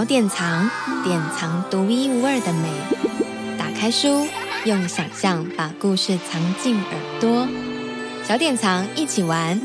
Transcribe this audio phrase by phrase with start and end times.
[0.00, 0.70] 小典藏，
[1.04, 2.70] 典藏独一无二的美。
[3.58, 4.26] 打开书，
[4.64, 7.46] 用想象把故事藏进耳朵。
[8.24, 9.60] 小典藏一起玩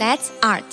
[0.00, 0.64] ，Let's Art。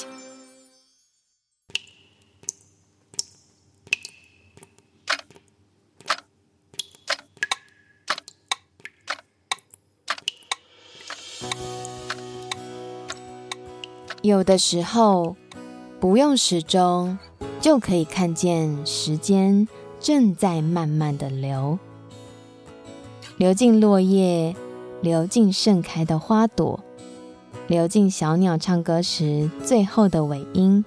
[14.23, 15.35] 有的时候，
[15.99, 17.19] 不用时钟，
[17.63, 21.79] 就可以看见时间正在慢慢的流，
[23.37, 24.53] 流进落叶，
[24.99, 26.83] 流进盛开的花朵，
[27.67, 30.83] 流进小鸟唱歌时最后的尾音。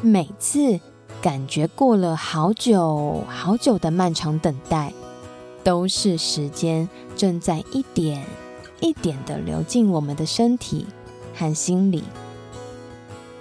[0.00, 0.78] 每次
[1.20, 4.92] 感觉过了好久好久的漫长等待，
[5.64, 8.24] 都是时间正在一点
[8.78, 10.86] 一点的流进我们的身体。
[11.34, 12.04] 和心里，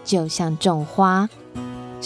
[0.03, 1.29] 就像种花，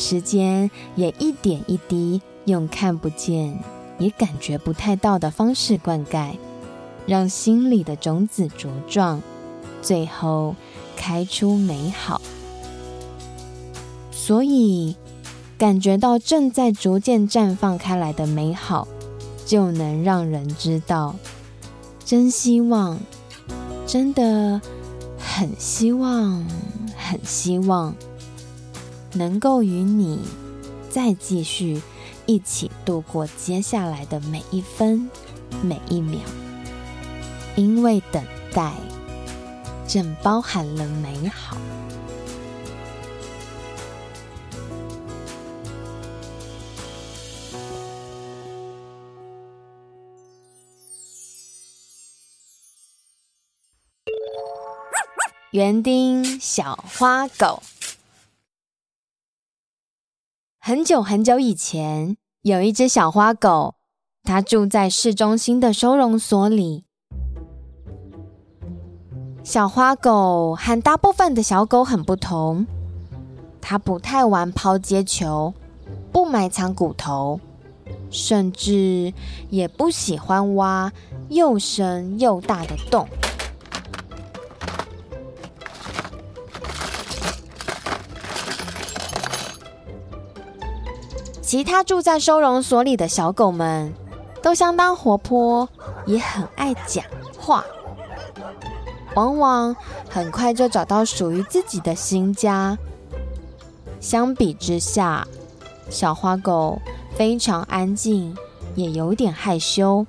[0.01, 3.55] 时间也一点一滴，用看不见
[3.99, 6.31] 也感觉不太到的方式灌溉，
[7.05, 9.21] 让心里的种子茁壮，
[9.83, 10.55] 最后
[10.97, 12.19] 开出美好。
[14.11, 14.95] 所以，
[15.55, 18.87] 感觉到正在逐渐绽放开来的美好，
[19.45, 21.15] 就能让人知道，
[22.03, 22.99] 真希望，
[23.85, 24.59] 真的。
[25.23, 26.45] 很希望，
[26.97, 27.95] 很希望
[29.13, 30.19] 能够与你
[30.89, 31.81] 再继续
[32.25, 35.09] 一起度过接下来的每一分
[35.61, 36.19] 每一秒，
[37.55, 38.23] 因为等
[38.53, 38.73] 待
[39.87, 41.57] 正包含了美好。
[55.51, 57.61] 园丁小花狗。
[60.71, 63.75] 很久很久以前，有一只小花狗，
[64.23, 66.85] 它住在市中心的收容所里。
[69.43, 72.65] 小花狗和大部分的小狗很不同，
[73.59, 75.53] 它不太玩抛接球，
[76.09, 77.41] 不埋藏骨头，
[78.09, 79.13] 甚至
[79.49, 80.89] 也不喜欢挖
[81.27, 83.05] 又深又大的洞。
[91.51, 93.93] 其他住在收容所里的小狗们
[94.41, 95.67] 都相当活泼，
[96.05, 97.03] 也很爱讲
[97.37, 97.65] 话，
[99.15, 99.75] 往往
[100.09, 102.77] 很快就找到属于自己的新家。
[103.99, 105.27] 相比之下，
[105.89, 106.79] 小花狗
[107.17, 108.33] 非常安静，
[108.75, 110.05] 也有点害羞。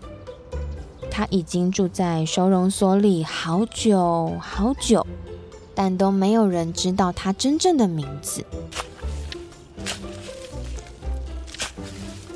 [1.10, 5.04] 它已经住在收容所里好久好久，
[5.74, 8.46] 但都没有人知道它真正的名字。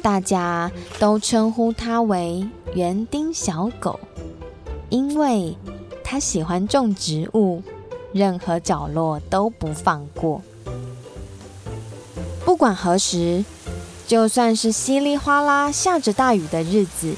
[0.06, 3.98] 大家都称呼它为园丁小狗，
[4.88, 5.58] 因为
[6.04, 7.60] 它喜欢种植物，
[8.12, 10.40] 任何角落都不放过。
[12.44, 13.44] 不管何时，
[14.06, 17.12] 就算是稀里哗啦下着大雨的日子，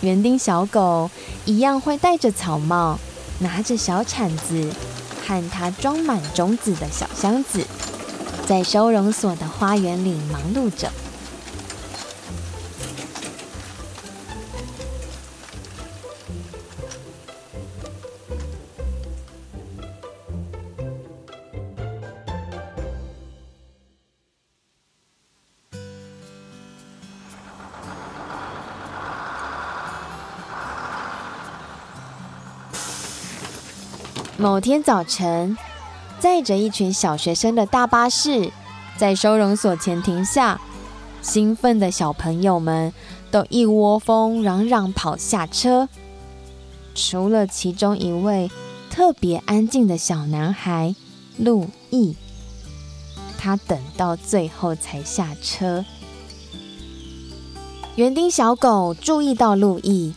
[0.00, 1.08] 园丁小狗
[1.44, 2.98] 一样会戴着草帽，
[3.38, 4.68] 拿着小铲子
[5.24, 7.64] 和它装满种子的小箱子，
[8.44, 10.90] 在收容所的花园里忙碌着。
[34.40, 35.58] 某天早晨，
[36.20, 38.52] 载着一群小学生的大巴士
[38.96, 40.60] 在收容所前停下，
[41.20, 42.92] 兴奋的小朋友们
[43.32, 45.88] 都一窝蜂嚷嚷跑下车，
[46.94, 48.48] 除了其中一位
[48.88, 50.94] 特别安静的小男孩
[51.36, 52.14] 路易，
[53.38, 55.84] 他等到最后才下车。
[57.96, 60.14] 园丁小狗注意到路易，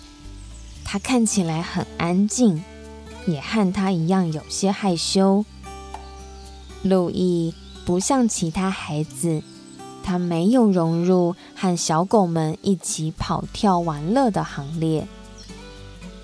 [0.86, 2.64] 他看起来很安静。
[3.28, 5.46] 也和他一样有些害羞。
[6.84, 7.54] 路易
[7.86, 9.44] 不像其他孩子，
[10.04, 15.08] 他没有融入和小狗们一起跑跳玩乐的行列，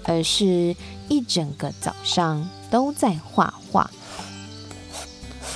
[0.03, 0.75] 而是
[1.07, 3.91] 一整个早上都在画画。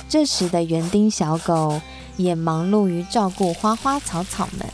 [0.08, 1.80] 这时的园丁小狗
[2.16, 4.68] 也忙碌于照顾花花草草们。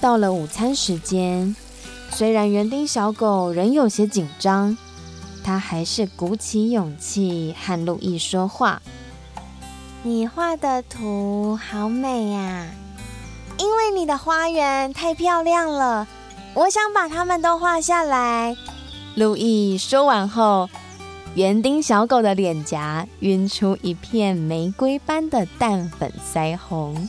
[0.00, 1.56] 到了午餐时间。
[2.16, 4.78] 虽然园丁小狗仍有些紧张，
[5.42, 8.80] 他还是鼓起勇气和路易说话。
[10.04, 12.68] 你画的图好美呀！
[13.58, 16.06] 因为你的花园太漂亮了，
[16.54, 18.56] 我想把它们都画下来。
[19.16, 20.70] 路易说完后，
[21.34, 27.08] 园丁小狗的脸颊晕出一片玫瑰般的淡粉腮红。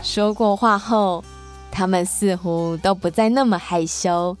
[0.00, 1.24] 说过话后，
[1.70, 4.36] 他们似乎都不再那么害羞，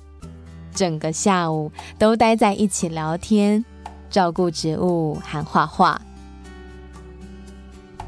[0.74, 3.64] 整个下午都待在一起聊天、
[4.10, 6.00] 照顾植物和画画。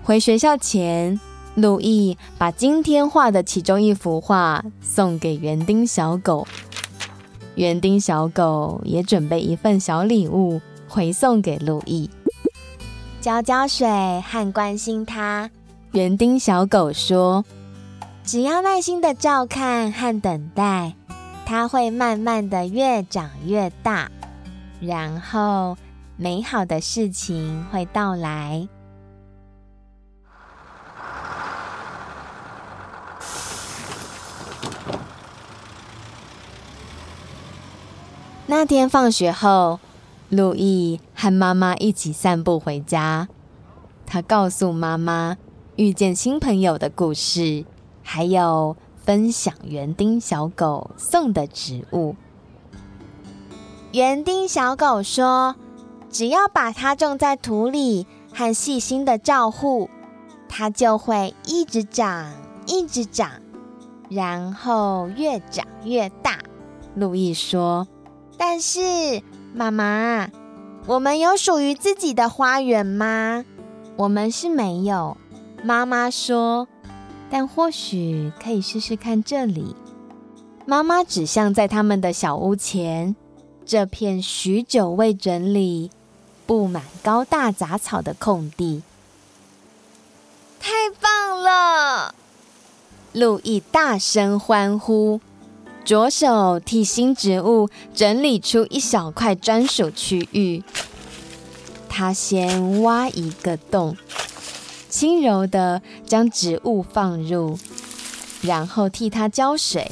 [0.02, 1.20] 回学校前，
[1.54, 6.46] 路易把今天画的其中一幅画送给园丁小狗，
[7.54, 12.10] 园丁小狗也准备一份小礼物回送给路易，
[13.20, 13.86] 浇浇水
[14.26, 15.50] 和关心他。
[15.92, 17.44] 园丁小狗说
[18.24, 20.94] ：“只要耐心的照看和等待，
[21.44, 24.10] 它会慢慢的越长越大，
[24.80, 25.76] 然后
[26.16, 28.68] 美好的事情会到来。”
[38.46, 39.80] 那天放学后，
[40.28, 43.28] 路易和妈妈一起散步回家。
[44.06, 45.38] 他告诉妈妈
[45.76, 47.64] 遇见新朋友的故事，
[48.02, 52.14] 还有分享园丁小狗送的植物。
[53.92, 55.56] 园丁小狗说
[56.10, 59.90] ：“只要把它种在土里，和细心的照护，
[60.48, 62.32] 它就会一直长，
[62.66, 63.30] 一直长，
[64.08, 66.38] 然后越长越大。”
[66.94, 67.86] 路易说。
[68.38, 69.22] 但是，
[69.54, 70.28] 妈妈，
[70.86, 73.44] 我们有属于自己的花园吗？
[73.96, 75.16] 我们是没有。
[75.62, 76.66] 妈妈说，
[77.32, 79.74] 但或许可以试试看这里。
[80.66, 83.16] 妈妈指向在他们的小屋前
[83.64, 85.90] 这片许久未整理、
[86.44, 88.82] 布满高大杂草的空地。
[90.60, 90.70] 太
[91.00, 92.14] 棒了！
[93.14, 95.18] 路易大声欢呼。
[95.84, 100.62] 着手替新植物整理出一小块专属区域。
[101.88, 103.96] 他先挖一个洞，
[104.92, 107.58] 轻柔地将植物放入，
[108.42, 109.90] 然后替它浇水，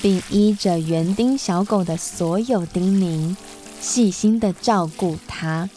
[0.00, 3.36] 并依着园丁小狗的所有叮咛，
[3.80, 5.68] 细心的照顾它。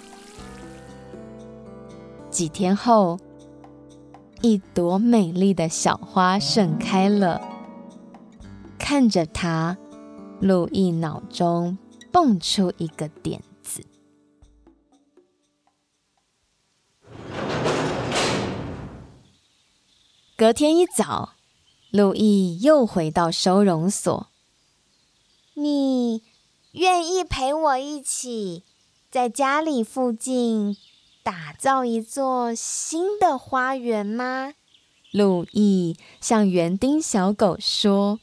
[2.30, 3.20] 几天后，
[4.40, 7.42] 一朵美丽的小花盛开了。
[8.80, 9.78] 看着他，
[10.40, 11.78] 路易脑中
[12.14, 13.42] 蹦出一个点
[20.42, 21.34] 隔天一早，
[21.92, 24.26] 路易又回到收容所。
[25.54, 26.24] 你
[26.72, 28.64] 愿意陪我一起
[29.12, 30.76] 在家里附近
[31.22, 34.56] 打造一座新的花园吗？
[35.12, 38.20] 路易向园丁小狗说。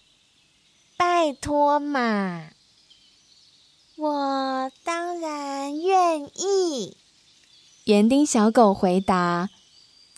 [0.96, 2.48] 拜托嘛，
[3.96, 6.96] 我当然愿意。
[7.84, 9.50] 园丁小狗回答，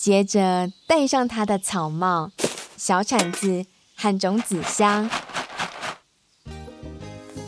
[0.01, 2.31] 接着戴上它的草帽、
[2.75, 5.11] 小铲子和种子箱。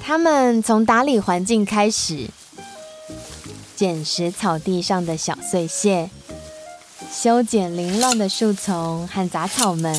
[0.03, 2.29] 他们从打理环境开始，
[3.75, 6.11] 捡拾草地上的小碎屑，
[7.11, 9.99] 修剪凌乱的树丛和杂草们。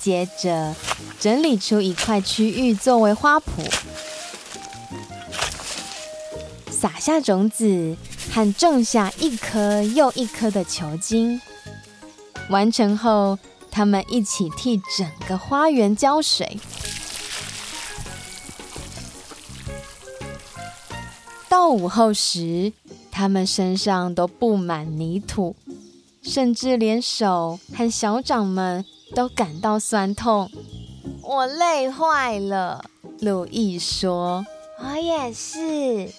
[0.00, 0.74] 接着，
[1.20, 3.42] 整理出一块区域作为花圃，
[6.68, 7.96] 撒下种子
[8.36, 11.40] 和种下一颗又一颗的球茎。
[12.50, 13.38] 完成后，
[13.70, 16.60] 他们一起替整个花园浇水。
[21.48, 22.74] 到午后时，
[23.10, 25.56] 他们身上都布满泥土，
[26.20, 28.84] 甚至连手和小掌们。
[29.14, 30.50] 都感到酸痛，
[31.22, 32.84] 我累坏了。
[33.20, 34.44] 路易说
[34.82, 36.10] ：“我也是。”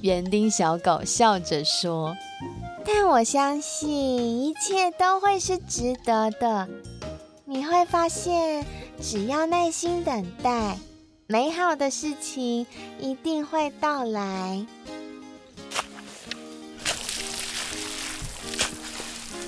[0.00, 2.16] 园丁小狗笑着说
[2.86, 6.68] ：“但我相信一切都会是值得的。
[7.44, 8.64] 你会发现，
[9.00, 10.78] 只要耐心等待，
[11.26, 12.66] 美好的事情
[13.00, 14.64] 一定会到来。”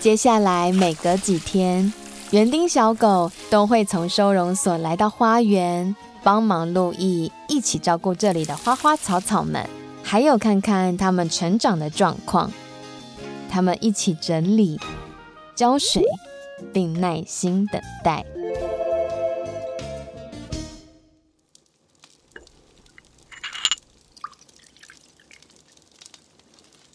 [0.00, 1.92] 接下来每隔几天，
[2.30, 9.69] 园丁小狗都会从收容所来到花园，帮忙路易一起照顾这里的花花草草们，
[10.10, 12.50] 还有看看它们成长的状况。
[13.48, 14.76] 他们一起整理、
[15.54, 16.02] 浇水，
[16.72, 18.26] 并耐心等待。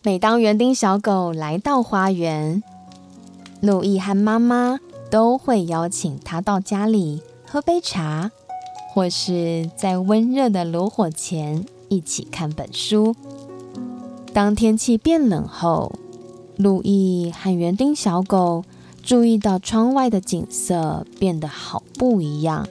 [0.04, 2.62] 每当园丁小狗来到花园，
[3.62, 4.78] 路易和妈妈
[5.10, 8.30] 都会邀请他到家里喝杯茶，
[8.90, 13.16] 或是在温热的炉火前一起看本书。
[14.34, 15.92] 当天气变冷后，
[16.58, 18.64] 路易和园丁小狗
[19.04, 22.68] 注意到窗外的景色变得好不一样。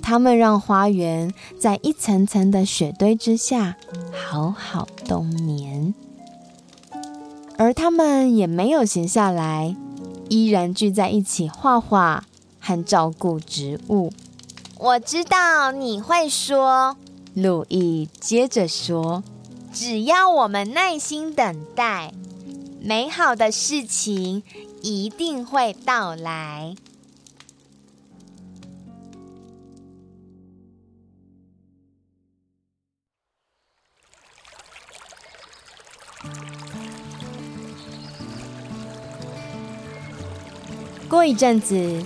[0.00, 3.76] 他们让花园在一层层的雪堆之下
[4.12, 5.94] 好好冬眠，
[7.56, 9.76] 而他们也没有闲下来，
[10.28, 12.24] 依然聚在一起画画
[12.58, 14.12] 和照顾植物。
[14.78, 16.96] 我知道你会说，
[17.34, 19.24] 路易接着说
[19.72, 22.12] ：“只要我们耐心等待，
[22.80, 24.42] 美好的事情
[24.82, 26.76] 一定会到来。”
[41.08, 42.02] 过一阵子，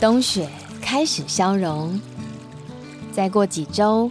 [0.00, 0.48] 冬雪
[0.82, 2.00] 开始消融。
[3.12, 4.10] 再过几周，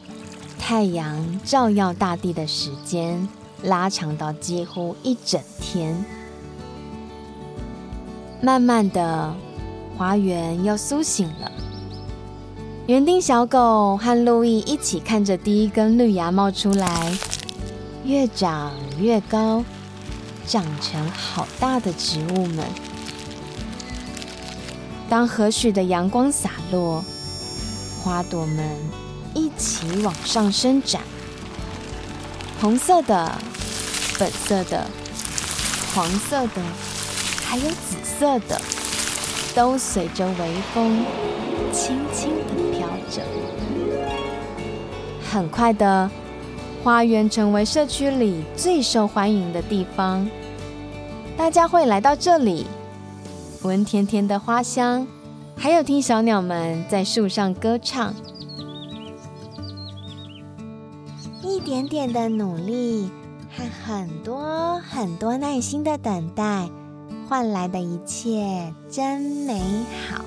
[0.60, 3.28] 太阳照耀大地的时间
[3.64, 6.06] 拉长到几乎一整天。
[8.40, 9.34] 慢慢的，
[9.98, 11.52] 花园又苏醒了。
[12.86, 17.12] 园丁小狗和路易一起看着第一根绿芽冒出来，
[18.04, 19.64] 越长越高，
[20.46, 22.66] 长成好大的植物们。
[25.10, 27.04] 当和煦的阳光洒落，
[28.04, 28.78] 花朵们
[29.40, 31.02] 一起往上伸展，
[32.60, 33.32] 红色的、
[34.18, 34.86] 粉色的、
[35.96, 36.62] 黄色的，
[37.46, 38.60] 还有紫色的，
[39.56, 41.06] 都随着微风
[41.72, 43.22] 轻轻地飘着。
[45.32, 46.12] 很快的，
[46.84, 50.30] 花园成为社区里最受欢迎的地方，
[51.38, 52.68] 大家会来到这里，
[53.62, 55.08] 闻甜甜的花香，
[55.56, 58.14] 还有听小鸟们在树上歌唱。
[61.60, 63.12] 一点点的努力
[63.54, 66.70] 和很多很多耐心的等待，
[67.28, 69.60] 换来的一切真美
[70.08, 70.24] 好。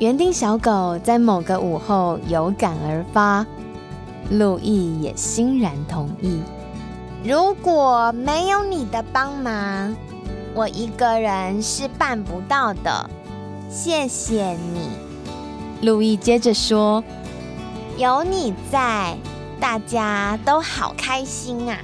[0.00, 3.46] 园丁小狗在某个午后有感而发，
[4.28, 6.42] 路易也欣然同意。
[7.22, 9.94] 如果没有你的帮忙，
[10.56, 13.08] 我一个人是办不到的。
[13.70, 17.04] 谢谢你，路易接着说
[17.96, 19.16] ：“有你在，
[19.60, 21.78] 大家都好开心啊。”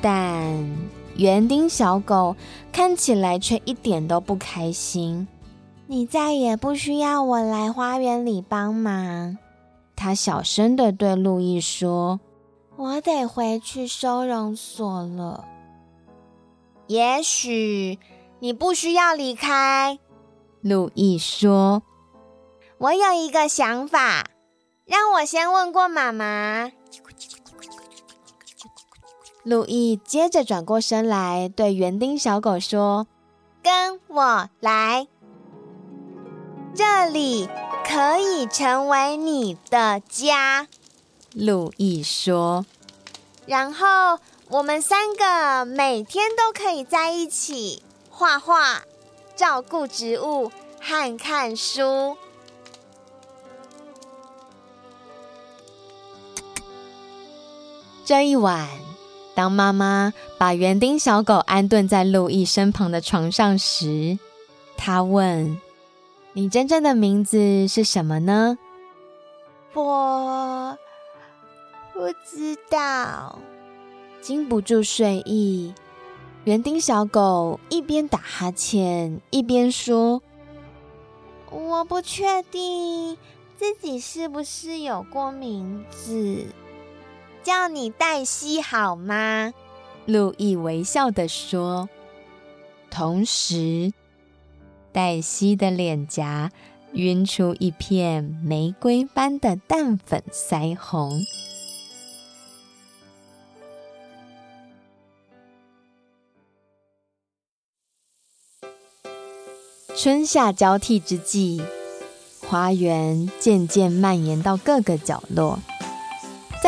[0.00, 0.68] 但
[1.16, 2.34] 园丁小狗
[2.72, 5.28] 看起来却一点都不开心。
[5.86, 9.36] 你再也不需要我来花园里帮忙，
[9.94, 12.20] 他小声的对路易说
[12.76, 15.44] ：“我得回去收容所了。
[16.86, 17.98] 也许
[18.40, 19.98] 你不需要离开。”
[20.62, 21.82] 路易说
[22.78, 24.24] ：“我有一个想法，
[24.92, 26.70] 让我先问过妈妈。”
[29.42, 33.06] 路易接着转过身来，对园丁小狗说
[33.64, 35.08] ：“跟我来，
[36.74, 37.48] 这里
[37.88, 40.68] 可以成为你的家。”
[41.32, 42.66] 路易说
[43.46, 44.18] ：“然后
[44.50, 48.82] 我们三个每天都可以在一起画画。”
[49.34, 52.18] 照顾植物和看书。
[58.04, 58.68] 这一晚，
[59.34, 64.18] 当妈妈把园丁小狗安顿在路易身旁的床上时，
[64.76, 65.60] 她问
[66.34, 68.58] ：“你真正的名字是什么呢？”
[69.74, 70.76] 我
[71.92, 73.38] 不知道，
[74.20, 75.72] 禁不住睡意。
[76.44, 80.20] 园丁小狗一边打哈欠，一边说
[81.50, 83.16] ：“我不确定
[83.56, 86.44] 自己是不是有过名字，
[87.42, 89.52] 叫你黛西好吗？”
[90.06, 91.88] 路易微笑地说，
[92.90, 93.92] 同时，
[94.92, 96.50] 黛西的脸颊
[96.92, 101.22] 晕出一片玫瑰般的淡粉腮红。
[109.96, 111.62] 春夏交替之际，
[112.48, 115.60] 花园渐渐蔓延到各个角落。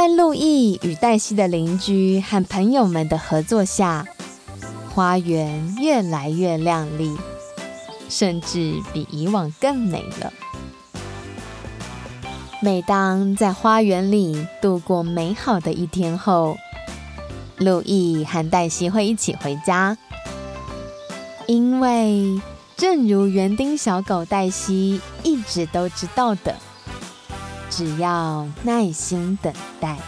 [0.04, 4.04] 在路易与黛西的邻居和朋友们的合作下，
[4.90, 7.16] 花园越来越亮丽，
[8.10, 10.30] 甚至比以往更美了。
[12.60, 16.58] 每当在花园里度过美好的一天后，
[17.56, 19.96] 路易和黛西会一起回家，
[21.46, 22.42] 因为
[22.76, 26.54] 正如园丁小狗黛西一直都知道的，
[27.76, 29.98] 只要耐心等待，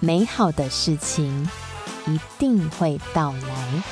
[0.00, 1.48] 美好的事情
[2.06, 3.82] 一定会到来。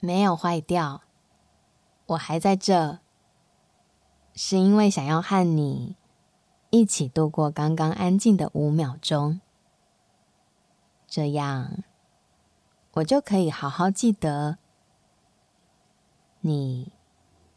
[0.00, 1.02] 没有坏掉，
[2.06, 3.00] 我还在这，
[4.34, 5.94] 是因为想要和你
[6.70, 9.42] 一起度过刚刚安静的五秒钟，
[11.06, 11.84] 这样
[12.92, 14.56] 我就可以好好记得
[16.40, 16.90] 你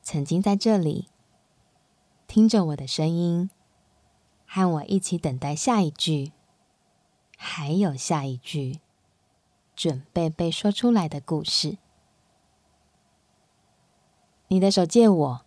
[0.01, 1.07] 曾经在这里
[2.27, 3.49] 听着我的声音，
[4.45, 6.33] 和我一起等待下一句，
[7.37, 8.81] 还有下一句，
[9.73, 11.77] 准备被说出来的故事。
[14.47, 15.45] 你的手借我，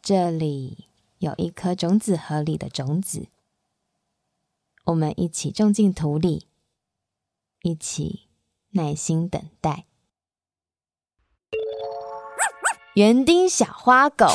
[0.00, 0.88] 这里
[1.18, 3.28] 有一颗种子盒里的种子，
[4.84, 6.46] 我们一起种进土里，
[7.62, 8.28] 一起
[8.70, 9.86] 耐心等待。
[12.94, 14.26] 园丁小花狗，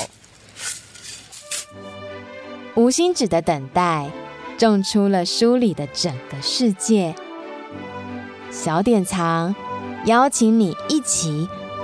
[2.76, 4.12] 无心指的等待，
[4.58, 7.16] 种出了书里的整个世界。
[8.52, 9.56] 小典藏，
[10.06, 11.48] 邀请你一起。